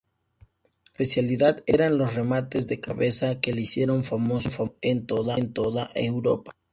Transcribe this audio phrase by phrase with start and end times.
[0.87, 5.35] Su especialidad eran los remates de cabeza, que le hicieron famoso en toda
[5.93, 6.53] Europa.